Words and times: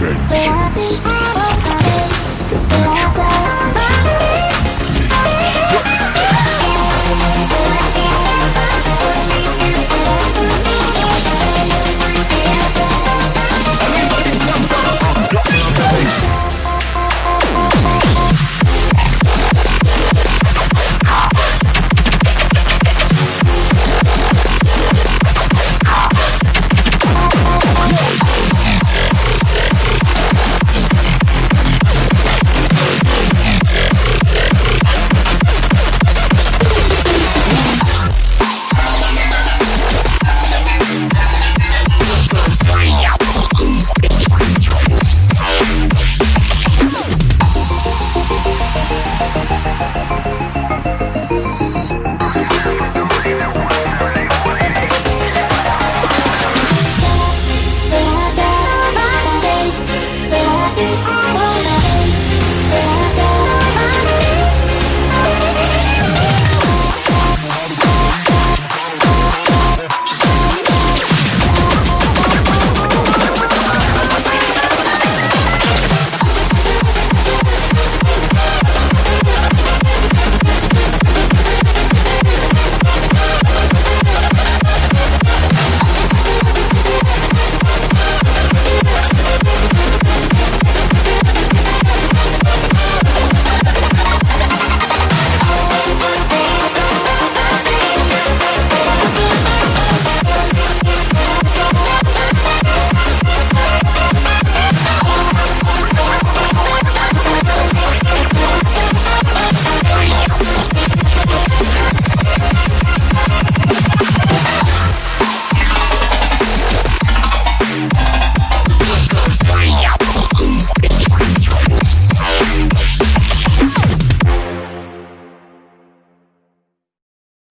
Vengeance. 0.00 0.79